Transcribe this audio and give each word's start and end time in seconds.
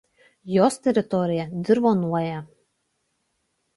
Jos 0.53 0.77
teritorija 0.87 1.45
dirvonuoja. 1.69 2.43